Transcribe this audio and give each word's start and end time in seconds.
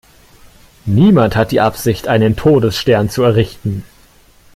Niemand 0.87 1.35
hat 1.35 1.51
die 1.51 1.59
Absicht, 1.61 2.07
einen 2.07 2.35
Todesstern 2.35 3.07
zu 3.11 3.21
errichten! 3.21 3.83